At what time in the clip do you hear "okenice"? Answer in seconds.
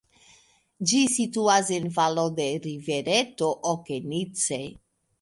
3.77-4.63